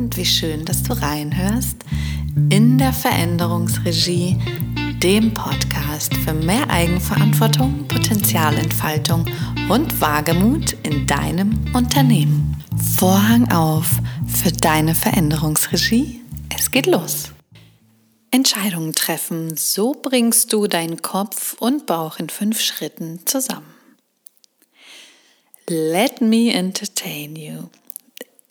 [0.00, 1.76] und wie schön, dass du reinhörst
[2.48, 4.38] in der Veränderungsregie,
[5.02, 9.26] dem Podcast für mehr Eigenverantwortung, Potenzialentfaltung
[9.68, 12.56] und Wagemut in deinem Unternehmen.
[12.96, 13.86] Vorhang auf
[14.26, 16.22] für deine Veränderungsregie.
[16.56, 17.32] Es geht los.
[18.30, 23.74] Entscheidungen treffen, so bringst du deinen Kopf und Bauch in fünf Schritten zusammen.
[25.68, 27.68] Let me entertain you.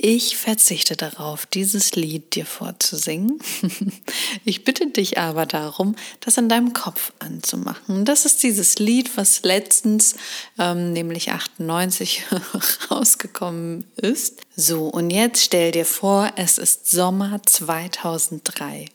[0.02, 3.40] Ich verzichte darauf, dieses Lied dir vorzusingen.
[4.45, 8.05] Ich bitte dich aber darum, das in deinem Kopf anzumachen.
[8.05, 10.16] Das ist dieses Lied, was letztens,
[10.57, 12.23] ähm, nämlich 98,
[12.91, 14.41] rausgekommen ist.
[14.55, 18.85] So, und jetzt stell dir vor, es ist Sommer 2003.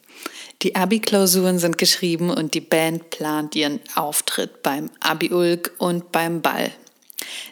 [0.62, 6.72] Die Abi-Klausuren sind geschrieben und die Band plant ihren Auftritt beim Abi-Ulk und beim Ball.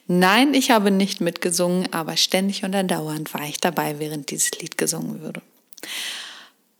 [0.06, 4.76] Nein, ich habe nicht mitgesungen, aber ständig und andauernd war ich dabei, während dieses Lied
[4.78, 5.42] gesungen wurde.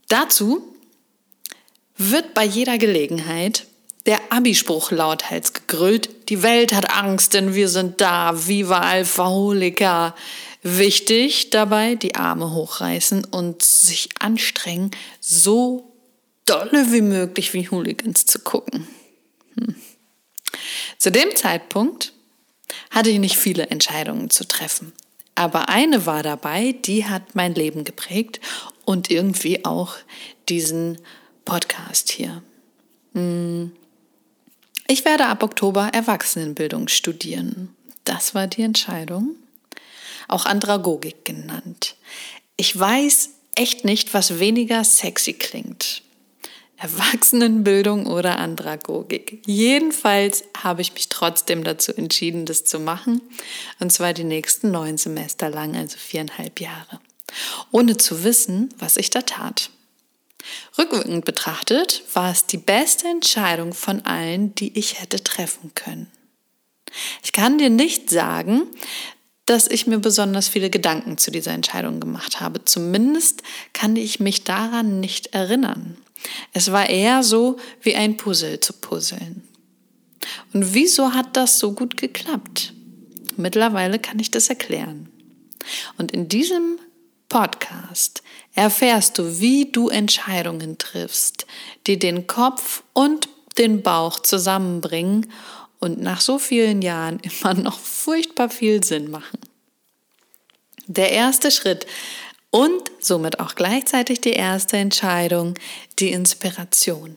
[0.09, 0.63] Dazu
[1.97, 3.67] wird bei jeder Gelegenheit
[4.07, 6.29] der Abispruch lauthals gegrüllt.
[6.29, 8.47] Die Welt hat Angst, denn wir sind da.
[8.47, 10.15] Viva Alphaholika.
[10.63, 15.93] Wichtig dabei, die Arme hochreißen und sich anstrengen, so
[16.45, 18.87] dolle wie möglich wie Hooligans zu gucken.
[19.59, 19.75] Hm.
[20.99, 22.12] Zu dem Zeitpunkt
[22.93, 24.93] hatte ich nicht viele Entscheidungen zu treffen.
[25.35, 28.41] Aber eine war dabei, die hat mein Leben geprägt
[28.85, 29.97] und irgendwie auch
[30.49, 30.99] diesen
[31.45, 32.43] Podcast hier.
[33.15, 33.73] Hm.
[34.87, 37.75] Ich werde ab Oktober Erwachsenenbildung studieren.
[38.05, 39.37] Das war die Entscheidung.
[40.29, 41.97] Auch Andragogik genannt.
[42.57, 46.03] Ich weiß echt nicht, was weniger sexy klingt.
[46.83, 49.43] Erwachsenenbildung oder Andragogik.
[49.47, 53.21] Jedenfalls habe ich mich trotzdem dazu entschieden, das zu machen.
[53.79, 57.01] Und zwar die nächsten neun Semester lang, also viereinhalb Jahre.
[57.71, 59.71] Ohne zu wissen, was ich da tat.
[60.77, 66.11] Rückwirkend betrachtet war es die beste Entscheidung von allen, die ich hätte treffen können.
[67.23, 68.63] Ich kann dir nicht sagen,
[69.47, 72.65] dass ich mir besonders viele Gedanken zu dieser Entscheidung gemacht habe.
[72.65, 75.97] Zumindest kann ich mich daran nicht erinnern.
[76.53, 79.43] Es war eher so wie ein Puzzle zu puzzeln.
[80.53, 82.73] Und wieso hat das so gut geklappt?
[83.37, 85.09] Mittlerweile kann ich das erklären.
[85.99, 86.79] Und in diesem
[87.29, 88.23] Podcast
[88.55, 91.47] erfährst du, wie du Entscheidungen triffst,
[91.87, 93.29] die den Kopf und
[93.59, 95.33] den Bauch zusammenbringen
[95.79, 99.39] und nach so vielen Jahren immer noch furchtbar viel Sinn machen.
[100.87, 101.87] Der erste Schritt
[102.53, 105.55] und somit auch gleichzeitig die erste Entscheidung,
[105.99, 107.17] die Inspiration.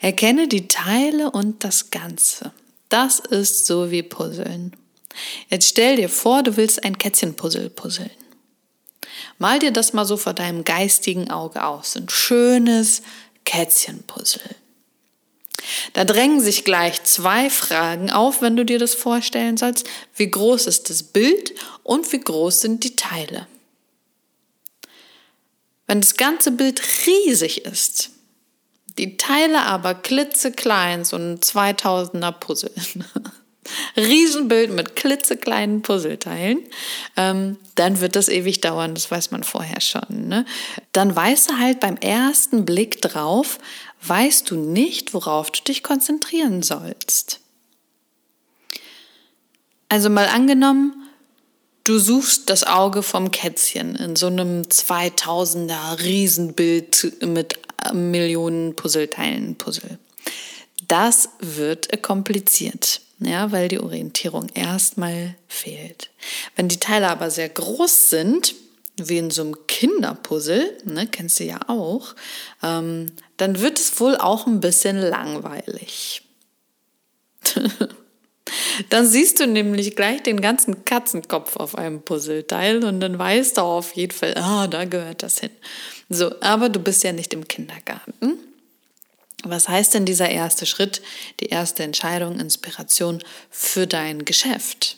[0.00, 2.52] Erkenne die Teile und das Ganze.
[2.88, 4.74] Das ist so wie Puzzeln.
[5.48, 8.10] Jetzt stell dir vor, du willst ein Kätzchenpuzzle puzzeln.
[9.38, 11.96] Mal dir das mal so vor deinem geistigen Auge aus.
[11.96, 13.02] Ein schönes
[13.44, 14.54] Kätzchenpuzzle.
[15.94, 19.88] Da drängen sich gleich zwei Fragen auf, wenn du dir das vorstellen sollst.
[20.14, 23.48] Wie groß ist das Bild und wie groß sind die Teile?
[25.86, 28.10] Wenn das ganze Bild riesig ist,
[28.98, 32.72] die Teile aber klitzeklein, so ein 2000er Puzzle.
[33.96, 36.60] Riesenbild mit klitzekleinen Puzzleteilen,
[37.16, 40.28] ähm, dann wird das ewig dauern, das weiß man vorher schon.
[40.28, 40.44] Ne?
[40.92, 43.58] Dann weißt du halt beim ersten Blick drauf,
[44.02, 47.40] weißt du nicht, worauf du dich konzentrieren sollst.
[49.88, 51.05] Also mal angenommen,
[51.86, 57.60] Du suchst das Auge vom Kätzchen in so einem 2000er Riesenbild mit
[57.92, 59.96] Millionen Puzzleteilen Puzzle.
[60.88, 66.10] Das wird kompliziert, ja, weil die Orientierung erstmal fehlt.
[66.56, 68.56] Wenn die Teile aber sehr groß sind,
[68.96, 72.16] wie in so einem Kinderpuzzle, ne, kennst du ja auch,
[72.64, 76.22] ähm, dann wird es wohl auch ein bisschen langweilig.
[78.90, 83.62] Dann siehst du nämlich gleich den ganzen Katzenkopf auf einem Puzzleteil und dann weißt du
[83.62, 85.50] auf jeden Fall, ah, da gehört das hin.
[86.08, 88.38] So, aber du bist ja nicht im Kindergarten.
[89.44, 91.02] Was heißt denn dieser erste Schritt,
[91.40, 94.96] die erste Entscheidung, Inspiration für dein Geschäft?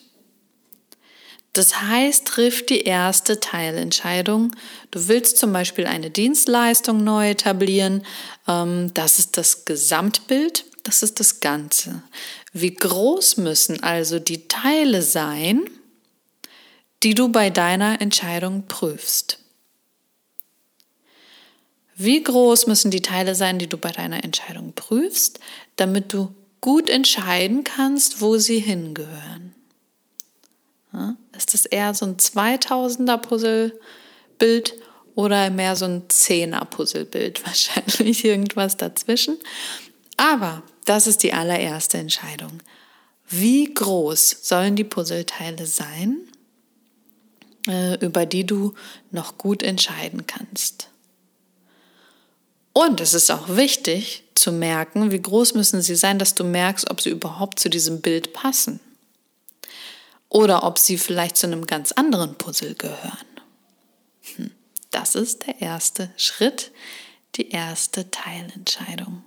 [1.52, 4.54] Das heißt, triff die erste Teilentscheidung.
[4.90, 8.04] Du willst zum Beispiel eine Dienstleistung neu etablieren.
[8.46, 12.02] Ähm, das ist das Gesamtbild, das ist das Ganze.
[12.52, 15.68] Wie groß müssen also die Teile sein,
[17.02, 19.38] die du bei deiner Entscheidung prüfst?
[21.94, 25.40] Wie groß müssen die Teile sein, die du bei deiner Entscheidung prüfst,
[25.76, 29.54] damit du gut entscheiden kannst, wo sie hingehören?
[31.36, 33.78] Ist das eher so ein 2000er Puzzle
[34.38, 34.74] Bild
[35.14, 39.36] oder mehr so ein Zehner-Puzzlebild, wahrscheinlich irgendwas dazwischen.
[40.18, 42.60] Aber das ist die allererste Entscheidung.
[43.28, 46.18] Wie groß sollen die Puzzleteile sein,
[47.68, 48.74] äh, über die du
[49.12, 50.88] noch gut entscheiden kannst?
[52.72, 56.90] Und es ist auch wichtig zu merken, wie groß müssen sie sein, dass du merkst,
[56.90, 58.80] ob sie überhaupt zu diesem Bild passen.
[60.28, 63.26] Oder ob sie vielleicht zu einem ganz anderen Puzzle gehören.
[64.34, 64.50] Hm,
[64.90, 66.72] das ist der erste Schritt,
[67.36, 69.22] die erste Teilentscheidung.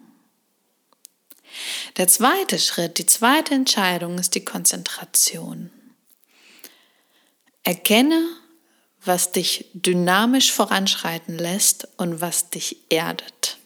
[1.98, 5.70] Der zweite Schritt, die zweite Entscheidung ist die Konzentration.
[7.64, 8.28] Erkenne,
[9.04, 13.58] was dich dynamisch voranschreiten lässt und was dich erdet.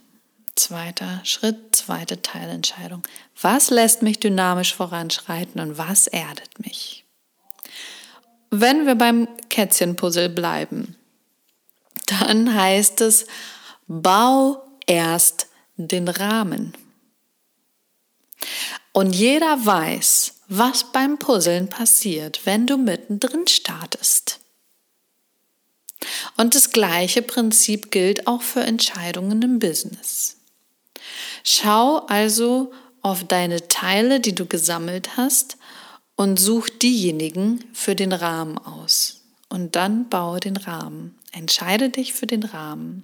[0.55, 3.03] Zweiter Schritt, zweite Teilentscheidung.
[3.41, 7.03] Was lässt mich dynamisch voranschreiten und was erdet mich?
[8.51, 10.95] Wenn wir beim Kätzchenpuzzle bleiben,
[12.05, 13.25] dann heißt es,
[13.87, 16.73] bau erst den Rahmen.
[18.95, 24.39] Und jeder weiß, was beim Puzzeln passiert, wenn du mittendrin startest.
[26.37, 30.37] Und das gleiche Prinzip gilt auch für Entscheidungen im Business.
[31.43, 32.71] Schau also
[33.01, 35.57] auf deine Teile, die du gesammelt hast,
[36.15, 39.23] und such diejenigen für den Rahmen aus.
[39.49, 41.19] Und dann baue den Rahmen.
[41.33, 43.03] Entscheide dich für den Rahmen.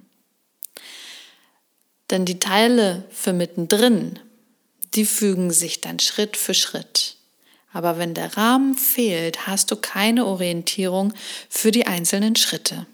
[2.08, 4.18] Denn die Teile für mittendrin,
[4.94, 7.16] die fügen sich dann Schritt für Schritt.
[7.72, 11.14] Aber wenn der Rahmen fehlt, hast du keine Orientierung
[11.48, 12.86] für die einzelnen Schritte.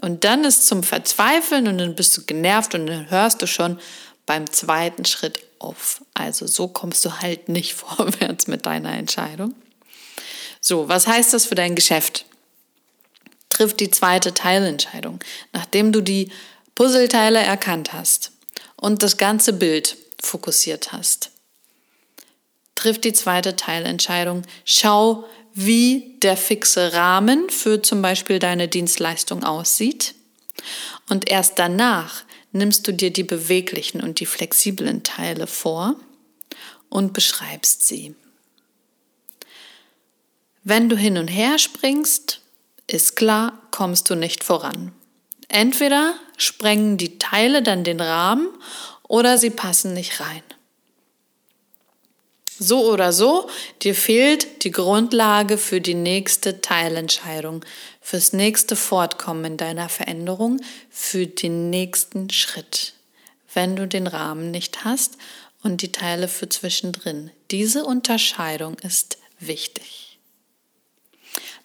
[0.00, 3.78] Und dann ist zum Verzweifeln und dann bist du genervt und dann hörst du schon
[4.26, 6.02] beim zweiten Schritt auf.
[6.14, 9.54] Also so kommst du halt nicht vorwärts mit deiner Entscheidung.
[10.60, 12.24] So, was heißt das für dein Geschäft?
[13.50, 15.20] Triff die zweite Teilentscheidung,
[15.52, 16.32] nachdem du die
[16.74, 18.32] Puzzleteile erkannt hast
[18.76, 21.30] und das ganze Bild fokussiert hast.
[22.74, 24.42] Triff die zweite Teilentscheidung.
[24.64, 25.24] Schau,
[25.54, 30.14] wie der fixe Rahmen für zum Beispiel deine Dienstleistung aussieht.
[31.08, 35.96] Und erst danach nimmst du dir die beweglichen und die flexiblen Teile vor
[36.88, 38.14] und beschreibst sie.
[40.62, 42.40] Wenn du hin und her springst,
[42.86, 44.92] ist klar, kommst du nicht voran.
[45.48, 48.48] Entweder sprengen die Teile dann den Rahmen
[49.14, 50.42] oder sie passen nicht rein.
[52.58, 53.48] So oder so,
[53.82, 57.64] dir fehlt die Grundlage für die nächste Teilentscheidung,
[58.00, 62.94] fürs nächste Fortkommen in deiner Veränderung, für den nächsten Schritt,
[63.52, 65.16] wenn du den Rahmen nicht hast
[65.62, 67.30] und die Teile für zwischendrin.
[67.52, 70.18] Diese Unterscheidung ist wichtig.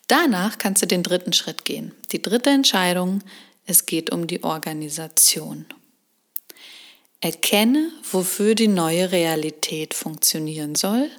[0.05, 1.95] Danach kannst du den dritten Schritt gehen.
[2.11, 3.23] Die dritte Entscheidung,
[3.65, 5.65] es geht um die Organisation.
[7.21, 11.09] Erkenne, wofür die neue Realität funktionieren soll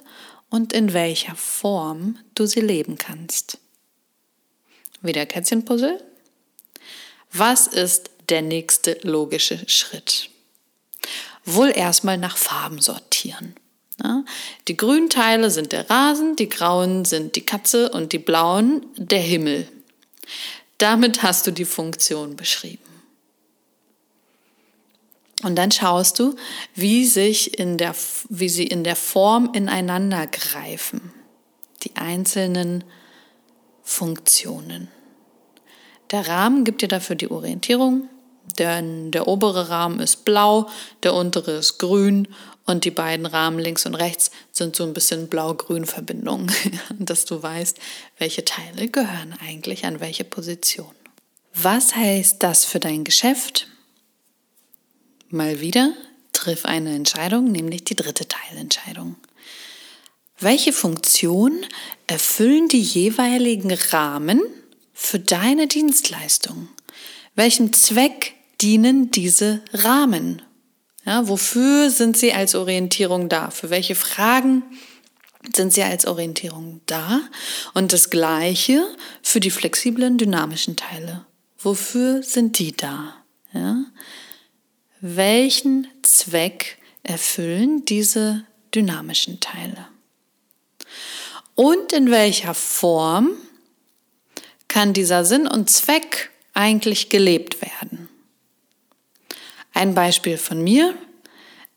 [0.49, 3.59] und in welcher Form du sie leben kannst.
[5.01, 6.03] Wieder Kätzchenpuzzle.
[7.31, 10.29] Was ist der nächste logische Schritt?
[11.45, 13.55] Wohl erstmal nach Farben sortieren.
[14.67, 19.19] Die grünen Teile sind der Rasen, die grauen sind die Katze und die blauen der
[19.19, 19.67] Himmel.
[20.79, 22.90] Damit hast du die Funktion beschrieben.
[25.43, 26.35] Und dann schaust du,
[26.75, 27.95] wie, sich in der,
[28.29, 31.13] wie sie in der Form ineinander greifen,
[31.83, 32.83] die einzelnen
[33.81, 34.87] Funktionen.
[36.11, 38.07] Der Rahmen gibt dir dafür die Orientierung,
[38.59, 40.69] denn der obere Rahmen ist blau,
[41.03, 42.27] der untere ist grün
[42.65, 46.51] und die beiden Rahmen links und rechts sind so ein bisschen blau-grün Verbindungen,
[46.99, 47.77] dass du weißt,
[48.17, 50.93] welche Teile gehören eigentlich an welche Position.
[51.53, 53.67] Was heißt das für dein Geschäft?
[55.31, 55.93] Mal wieder
[56.33, 59.15] triff eine Entscheidung, nämlich die dritte Teilentscheidung.
[60.39, 61.65] Welche Funktion
[62.07, 64.41] erfüllen die jeweiligen Rahmen
[64.93, 66.67] für deine Dienstleistung?
[67.35, 70.41] Welchem Zweck dienen diese Rahmen?
[71.05, 73.51] Ja, wofür sind sie als Orientierung da?
[73.51, 74.63] Für welche Fragen
[75.55, 77.21] sind sie als Orientierung da?
[77.73, 78.83] Und das Gleiche
[79.21, 81.25] für die flexiblen, dynamischen Teile.
[81.57, 83.15] Wofür sind die da?
[83.53, 83.85] Ja?
[85.01, 89.87] Welchen Zweck erfüllen diese dynamischen Teile?
[91.55, 93.31] Und in welcher Form
[94.67, 98.07] kann dieser Sinn und Zweck eigentlich gelebt werden?
[99.73, 100.95] Ein Beispiel von mir.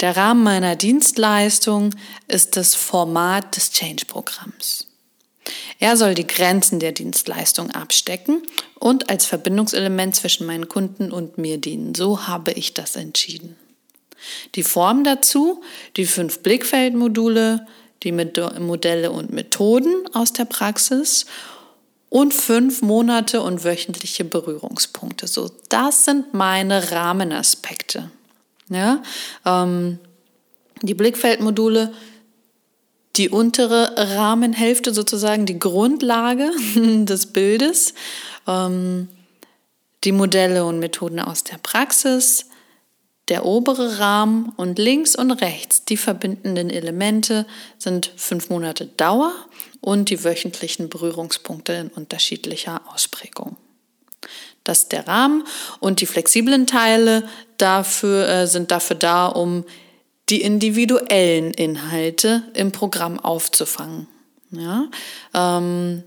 [0.00, 1.94] Der Rahmen meiner Dienstleistung
[2.28, 4.93] ist das Format des Change-Programms.
[5.78, 8.42] Er soll die Grenzen der Dienstleistung abstecken
[8.78, 11.94] und als Verbindungselement zwischen meinen Kunden und mir dienen.
[11.94, 13.56] So habe ich das entschieden.
[14.54, 15.62] Die Form dazu,
[15.96, 17.66] die fünf Blickfeldmodule,
[18.02, 21.26] die Modelle und Methoden aus der Praxis
[22.10, 25.26] und fünf Monate und wöchentliche Berührungspunkte.
[25.26, 28.10] So, das sind meine Rahmenaspekte.
[28.68, 29.02] Ja,
[29.44, 29.98] ähm,
[30.82, 31.92] die Blickfeldmodule,
[33.16, 37.94] die untere Rahmenhälfte sozusagen, die Grundlage des Bildes,
[38.46, 39.08] ähm,
[40.04, 42.46] die Modelle und Methoden aus der Praxis,
[43.28, 47.46] der obere Rahmen und links und rechts die verbindenden Elemente
[47.78, 49.32] sind fünf Monate Dauer
[49.80, 53.56] und die wöchentlichen Berührungspunkte in unterschiedlicher Ausprägung.
[54.62, 55.44] Das ist der Rahmen
[55.80, 57.28] und die flexiblen Teile
[57.58, 59.64] dafür, äh, sind dafür da, um
[60.28, 64.06] die individuellen Inhalte im Programm aufzufangen.
[64.50, 64.88] Ja?
[65.34, 66.02] Ähm,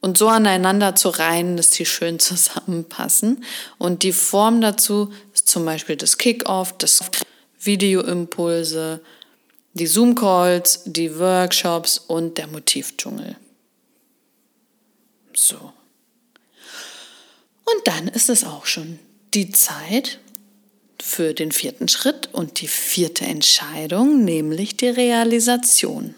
[0.00, 3.44] und so aneinander zu reihen, dass sie schön zusammenpassen.
[3.78, 7.00] Und die Form dazu ist zum Beispiel das Kickoff, das
[7.60, 9.00] Videoimpulse,
[9.74, 13.36] die Zoom-Calls, die Workshops und der Motivdschungel.
[15.34, 15.72] So.
[17.64, 18.98] Und dann ist es auch schon
[19.32, 20.18] die Zeit
[21.02, 26.14] für den vierten Schritt und die vierte Entscheidung, nämlich die Realisation.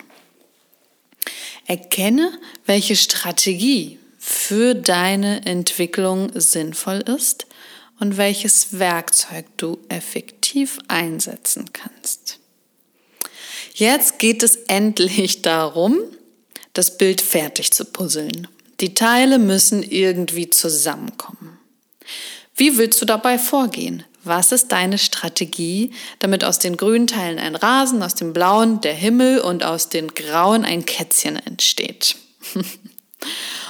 [1.66, 2.30] Erkenne,
[2.66, 7.46] welche Strategie für deine Entwicklung sinnvoll ist
[7.98, 12.38] und welches Werkzeug du effektiv einsetzen kannst.
[13.72, 15.98] Jetzt geht es endlich darum,
[16.74, 18.48] das Bild fertig zu puzzeln.
[18.80, 21.58] Die Teile müssen irgendwie zusammenkommen.
[22.54, 24.04] Wie willst du dabei vorgehen?
[24.24, 28.94] Was ist deine Strategie, damit aus den grünen Teilen ein Rasen, aus dem blauen der
[28.94, 32.16] Himmel und aus den grauen ein Kätzchen entsteht?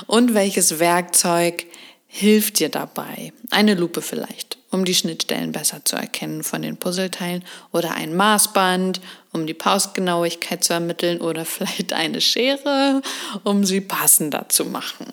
[0.06, 1.66] und welches Werkzeug
[2.06, 3.32] hilft dir dabei?
[3.50, 9.00] Eine Lupe vielleicht, um die Schnittstellen besser zu erkennen von den Puzzleteilen oder ein Maßband,
[9.32, 13.02] um die Pausgenauigkeit zu ermitteln oder vielleicht eine Schere,
[13.42, 15.12] um sie passender zu machen.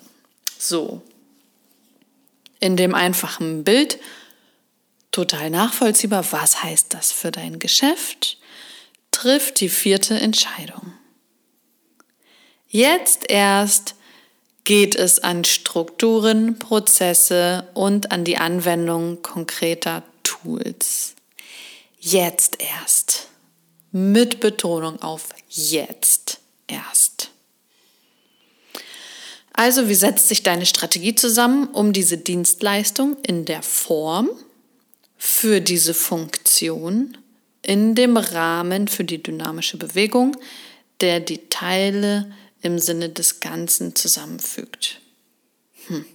[0.59, 1.01] So.
[2.59, 3.97] In dem einfachen Bild
[5.11, 6.25] total nachvollziehbar.
[6.31, 8.37] Was heißt das für dein Geschäft?
[9.11, 10.93] Triff die vierte Entscheidung.
[12.67, 13.95] Jetzt erst
[14.63, 21.15] geht es an Strukturen, Prozesse und an die Anwendung konkreter Tools.
[21.99, 23.27] Jetzt erst.
[23.91, 27.31] Mit Betonung auf jetzt erst.
[29.53, 34.29] Also, wie setzt sich deine Strategie zusammen, um diese Dienstleistung in der Form,
[35.23, 37.15] für diese Funktion
[37.61, 40.35] in dem Rahmen für die dynamische Bewegung,
[40.99, 44.99] der die Teile im Sinne des Ganzen zusammenfügt.
[45.85, 46.05] Hm.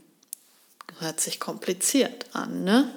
[0.99, 2.91] Hört sich kompliziert an, ne?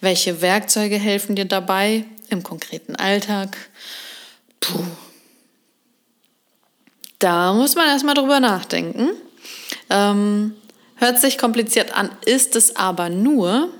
[0.00, 3.56] Welche Werkzeuge helfen dir dabei im konkreten Alltag?
[4.60, 4.84] Puh.
[7.18, 9.08] Da muss man erstmal drüber nachdenken.
[9.90, 10.54] Ähm,
[10.94, 13.72] hört sich kompliziert an, ist es aber nur,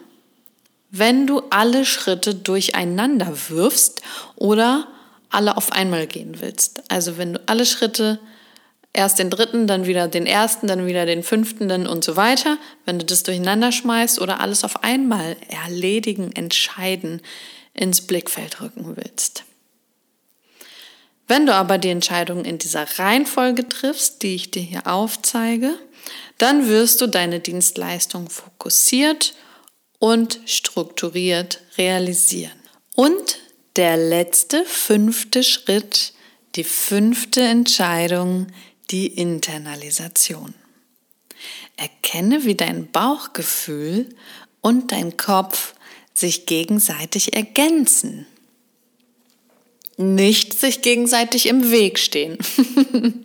[0.91, 4.03] wenn du alle Schritte durcheinander wirfst
[4.37, 4.89] oder
[5.31, 6.83] alle auf einmal gehen willst.
[6.91, 8.19] Also wenn du alle Schritte
[8.93, 12.59] erst den dritten, dann wieder den ersten, dann wieder den fünften dann und so weiter,
[12.85, 17.21] wenn du das durcheinander schmeißt oder alles auf einmal erledigen, entscheiden,
[17.75, 19.45] ins Blickfeld rücken willst.
[21.29, 25.75] Wenn du aber die Entscheidung in dieser Reihenfolge triffst, die ich dir hier aufzeige,
[26.39, 29.35] dann wirst du deine Dienstleistung fokussiert
[29.99, 32.59] und strukturiert realisieren.
[32.95, 33.39] Und
[33.77, 36.15] der letzte, fünfte Schritt,
[36.55, 38.47] die fünfte Entscheidung,
[38.91, 40.55] die Internalisation.
[41.77, 44.09] Erkenne, wie dein Bauchgefühl
[44.63, 45.75] und dein Kopf
[46.15, 48.27] sich gegenseitig ergänzen.
[49.99, 52.39] Nicht sich gegenseitig im Weg stehen.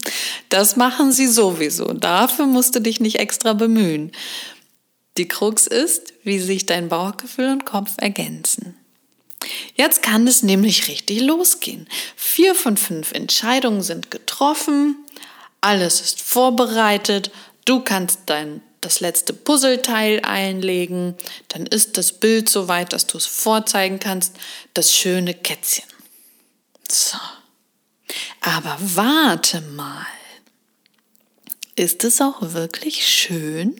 [0.50, 1.94] das machen sie sowieso.
[1.94, 4.12] Dafür musst du dich nicht extra bemühen.
[5.18, 8.78] Die Krux ist, wie sich dein Bauchgefühl und Kopf ergänzen.
[9.76, 11.88] Jetzt kann es nämlich richtig losgehen.
[12.16, 14.96] Vier von fünf Entscheidungen sind getroffen,
[15.60, 17.32] alles ist vorbereitet,
[17.66, 21.16] du kannst dein das letzte Puzzleteil einlegen,
[21.50, 24.36] dann ist das Bild so weit, dass du es vorzeigen kannst,
[24.74, 25.86] das schöne Kätzchen.
[26.90, 27.18] So.
[28.42, 30.08] Aber warte mal.
[31.76, 33.80] Ist es auch wirklich schön?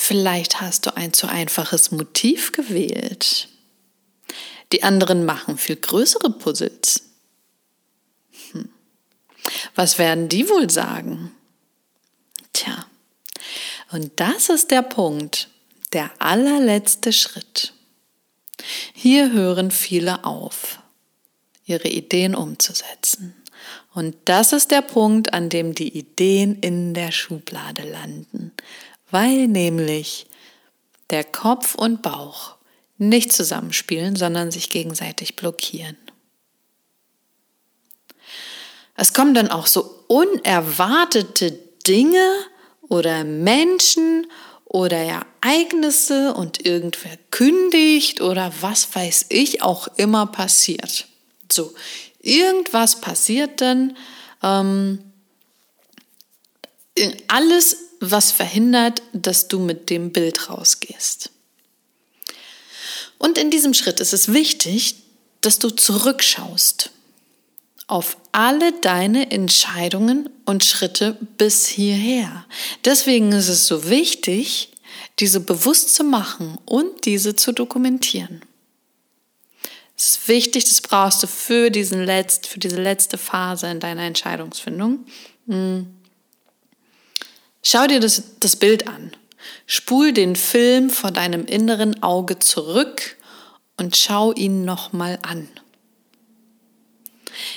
[0.00, 3.48] Vielleicht hast du ein zu einfaches Motiv gewählt.
[4.72, 7.02] Die anderen machen viel größere Puzzles.
[8.52, 8.68] Hm.
[9.74, 11.34] Was werden die wohl sagen?
[12.52, 12.86] Tja,
[13.90, 15.48] und das ist der Punkt,
[15.92, 17.74] der allerletzte Schritt.
[18.94, 20.78] Hier hören viele auf,
[21.66, 23.34] ihre Ideen umzusetzen.
[23.94, 28.52] Und das ist der Punkt, an dem die Ideen in der Schublade landen,
[29.10, 30.26] weil nämlich
[31.10, 32.56] der Kopf und Bauch
[32.98, 35.96] nicht zusammenspielen, sondern sich gegenseitig blockieren.
[38.96, 41.52] Es kommen dann auch so unerwartete
[41.86, 42.34] Dinge
[42.88, 44.26] oder Menschen
[44.64, 51.06] oder Ereignisse und irgendwer kündigt oder was weiß ich auch immer passiert.
[51.50, 51.72] So,
[52.20, 53.96] irgendwas passiert dann,
[54.42, 54.98] ähm,
[57.28, 61.30] alles, was verhindert, dass du mit dem Bild rausgehst.
[63.18, 64.96] Und in diesem Schritt ist es wichtig,
[65.40, 66.90] dass du zurückschaust
[67.88, 72.44] auf alle deine Entscheidungen und Schritte bis hierher.
[72.84, 74.70] Deswegen ist es so wichtig,
[75.18, 78.42] diese bewusst zu machen und diese zu dokumentieren.
[79.96, 84.02] Es ist wichtig, das brauchst du für, diesen letzt, für diese letzte Phase in deiner
[84.02, 85.06] Entscheidungsfindung.
[85.48, 85.97] Hm.
[87.70, 89.12] Schau dir das, das Bild an.
[89.66, 93.18] Spul den Film vor deinem inneren Auge zurück
[93.76, 95.50] und schau ihn nochmal an.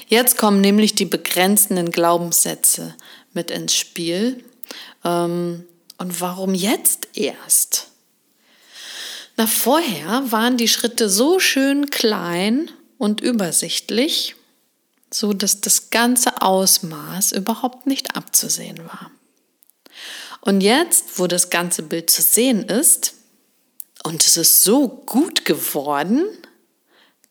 [0.10, 2.94] Jetzt kommen nämlich die begrenzenden Glaubenssätze
[3.32, 4.44] mit ins Spiel.
[5.06, 5.66] Ähm,
[5.98, 7.88] und warum jetzt erst?
[9.38, 14.36] Na, vorher waren die Schritte so schön klein und übersichtlich,
[15.10, 19.10] so dass das ganze Ausmaß überhaupt nicht abzusehen war.
[20.42, 23.14] Und jetzt, wo das ganze Bild zu sehen ist
[24.04, 26.26] und es ist so gut geworden,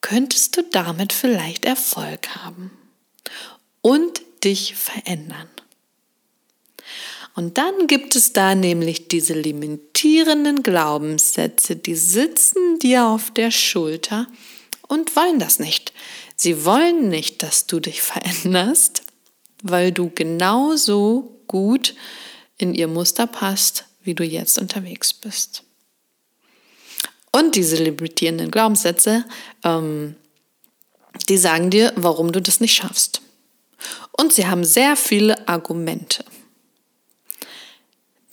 [0.00, 2.70] könntest du damit vielleicht Erfolg haben
[3.82, 5.48] und dich verändern.
[7.34, 14.26] Und dann gibt es da nämlich diese limitierenden Glaubenssätze, die sitzen dir auf der Schulter
[14.88, 15.92] und wollen das nicht.
[16.36, 19.02] Sie wollen nicht, dass du dich veränderst,
[19.62, 21.94] weil du genauso gut
[22.60, 25.62] in ihr Muster passt, wie du jetzt unterwegs bist.
[27.32, 29.24] Und diese limitierenden Glaubenssätze,
[29.64, 30.16] ähm,
[31.28, 33.22] die sagen dir, warum du das nicht schaffst.
[34.12, 36.24] Und sie haben sehr viele Argumente.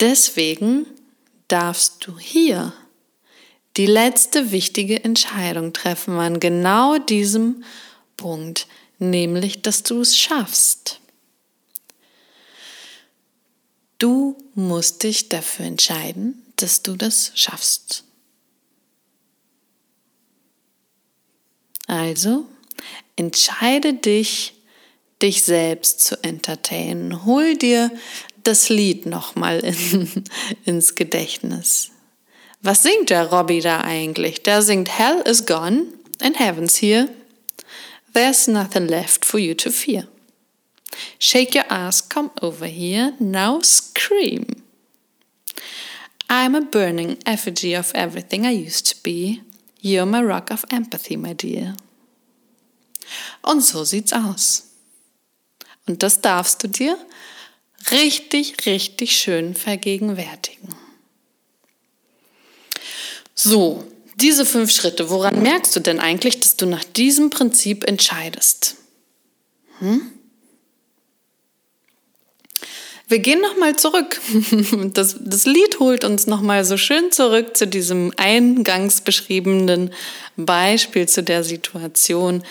[0.00, 0.86] Deswegen
[1.48, 2.72] darfst du hier
[3.76, 7.64] die letzte wichtige Entscheidung treffen an genau diesem
[8.16, 8.66] Punkt,
[8.98, 11.00] nämlich, dass du es schaffst.
[13.98, 18.04] Du musst dich dafür entscheiden, dass du das schaffst.
[21.86, 22.46] Also
[23.16, 24.54] entscheide dich,
[25.20, 27.24] dich selbst zu entertainen.
[27.24, 27.90] Hol dir
[28.44, 30.24] das Lied nochmal in,
[30.64, 31.90] ins Gedächtnis.
[32.62, 34.42] Was singt der Robbie da eigentlich?
[34.42, 35.86] Der singt Hell is gone
[36.20, 37.08] and heaven's here.
[38.12, 40.08] There's nothing left for you to fear.
[41.18, 44.62] Shake your ass, come over here, now scream.
[46.28, 49.42] I'm a burning effigy of everything I used to be.
[49.80, 51.76] You're my rock of empathy, my dear.
[53.42, 54.64] Und so sieht's aus.
[55.86, 56.98] Und das darfst du dir
[57.90, 60.74] richtig, richtig schön vergegenwärtigen.
[63.34, 63.84] So,
[64.16, 68.76] diese fünf Schritte, woran merkst du denn eigentlich, dass du nach diesem Prinzip entscheidest?
[69.78, 70.17] Hm?
[73.08, 74.20] Wir gehen nochmal zurück.
[74.92, 79.92] Das, das Lied holt uns nochmal so schön zurück zu diesem eingangs beschriebenen
[80.36, 82.42] Beispiel, zu der Situation.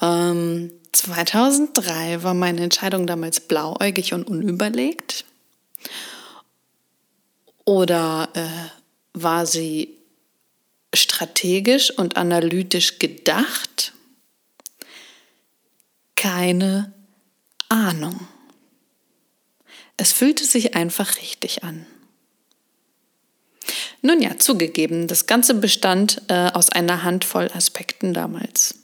[0.00, 5.24] Ähm, 2003 war meine Entscheidung damals blauäugig und unüberlegt.
[7.64, 9.96] Oder äh, war sie
[10.94, 13.92] strategisch und analytisch gedacht?
[16.16, 16.92] Keine
[17.68, 18.28] Ahnung.
[20.02, 21.86] Es fühlte sich einfach richtig an.
[24.00, 28.74] Nun ja, zugegeben, das Ganze bestand äh, aus einer Handvoll Aspekten damals.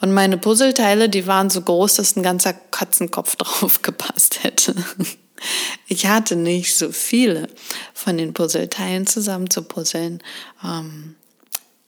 [0.00, 4.74] Und meine Puzzleteile, die waren so groß, dass ein ganzer Katzenkopf drauf gepasst hätte.
[5.86, 7.48] Ich hatte nicht so viele
[7.94, 10.20] von den Puzzleteilen zusammen zu puzzeln.
[10.64, 11.14] Ähm,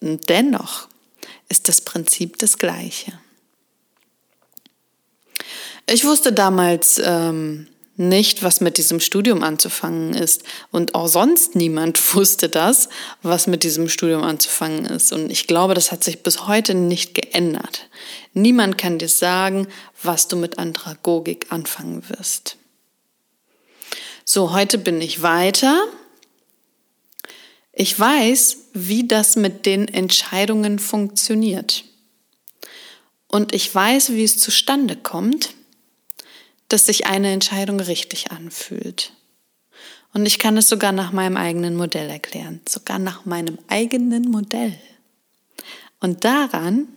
[0.01, 0.87] dennoch
[1.48, 3.12] ist das Prinzip das gleiche.
[5.90, 7.66] Ich wusste damals, ähm,
[7.97, 10.43] nicht, was mit diesem Studium anzufangen ist.
[10.71, 12.89] Und auch sonst niemand wusste das,
[13.23, 15.13] was mit diesem Studium anzufangen ist.
[15.13, 17.89] Und ich glaube, das hat sich bis heute nicht geändert.
[18.33, 19.69] Niemand kann dir sagen,
[20.03, 22.57] was du mit Andragogik anfangen wirst.
[24.25, 25.85] So, heute bin ich weiter.
[27.73, 31.85] Ich weiß, wie das mit den Entscheidungen funktioniert.
[33.29, 35.55] Und ich weiß, wie es zustande kommt,
[36.73, 39.13] dass sich eine Entscheidung richtig anfühlt.
[40.15, 44.77] Und ich kann es sogar nach meinem eigenen Modell erklären, sogar nach meinem eigenen Modell.
[46.01, 46.89] Und daran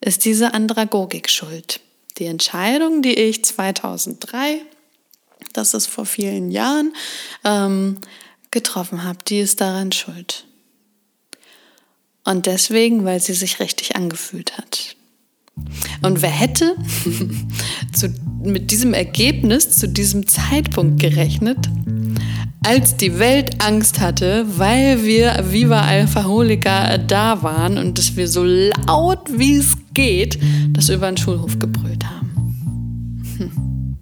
[0.00, 1.80] ist diese Andragogik schuld.
[2.18, 4.60] Die Entscheidung, die ich 2003,
[5.52, 6.94] das ist vor vielen Jahren,
[7.44, 8.00] ähm,
[8.50, 10.46] getroffen habe, die ist daran schuld.
[12.24, 14.96] Und deswegen, weil sie sich richtig angefühlt hat.
[16.02, 16.76] Und wer hätte
[17.92, 18.12] zu,
[18.42, 21.58] mit diesem Ergebnis zu diesem Zeitpunkt gerechnet,
[22.66, 28.44] als die Welt Angst hatte, weil wir Viva Alphaholiker da waren und dass wir so
[28.44, 30.38] laut wie es geht
[30.72, 33.24] das über den Schulhof gebrüllt haben.
[33.38, 33.96] Hm.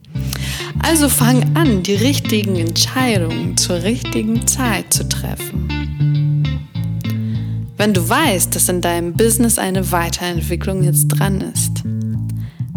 [0.78, 5.81] Also fang an, die richtigen Entscheidungen zur richtigen Zeit zu treffen.
[7.82, 11.82] Wenn du weißt, dass in deinem Business eine Weiterentwicklung jetzt dran ist,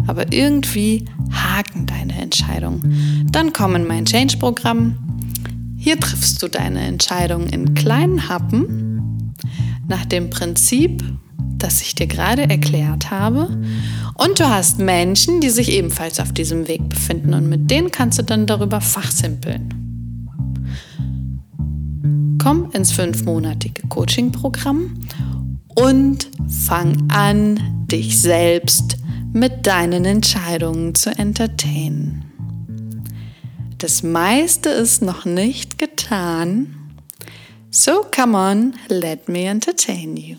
[0.08, 4.98] aber irgendwie haken deine Entscheidungen, dann komm in mein Change-Programm.
[5.76, 9.32] Hier triffst du deine Entscheidungen in kleinen Happen
[9.86, 11.04] nach dem Prinzip,
[11.56, 13.56] das ich dir gerade erklärt habe.
[14.14, 18.18] Und du hast Menschen, die sich ebenfalls auf diesem Weg befinden und mit denen kannst
[18.18, 19.85] du dann darüber fachsimpeln.
[22.46, 25.00] Komm ins fünfmonatige Coaching-Programm
[25.74, 27.58] und fang an,
[27.90, 28.98] dich selbst
[29.32, 32.24] mit deinen Entscheidungen zu entertainen.
[33.78, 36.72] Das meiste ist noch nicht getan.
[37.72, 40.36] So come on, let me entertain you.